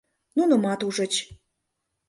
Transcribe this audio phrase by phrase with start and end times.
[0.37, 1.13] Нунымат ужыч.